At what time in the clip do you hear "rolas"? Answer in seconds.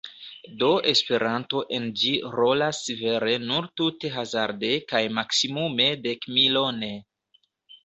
2.37-2.79